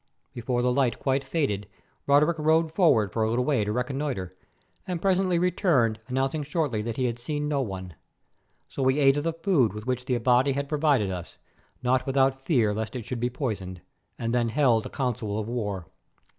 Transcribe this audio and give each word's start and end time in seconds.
Before 0.33 0.63
the 0.63 0.71
light 0.71 0.97
quite 0.97 1.23
faded 1.23 1.67
Roderick 2.07 2.39
rode 2.39 2.71
forward 2.71 3.11
for 3.13 3.21
a 3.21 3.29
little 3.29 3.45
way 3.45 3.63
to 3.63 3.71
reconnoitre, 3.71 4.35
and 4.87 4.99
presently 4.99 5.37
returned 5.37 5.99
announcing 6.07 6.41
shortly 6.41 6.81
that 6.81 6.97
he 6.97 7.05
had 7.05 7.19
seen 7.19 7.47
no 7.47 7.61
one. 7.61 7.93
So 8.67 8.81
we 8.81 8.97
ate 8.97 9.17
of 9.17 9.23
the 9.23 9.31
food 9.31 9.73
with 9.73 9.85
which 9.85 10.05
the 10.05 10.15
Abati 10.15 10.53
had 10.53 10.67
provided 10.67 11.11
us, 11.11 11.37
not 11.83 12.07
without 12.07 12.33
fear 12.33 12.73
lest 12.73 12.95
it 12.95 13.05
should 13.05 13.19
be 13.19 13.29
poisoned, 13.29 13.81
and 14.17 14.33
then 14.33 14.49
held 14.49 14.87
a 14.87 14.89
council 14.89 15.37
of 15.37 15.47
war. 15.47 15.85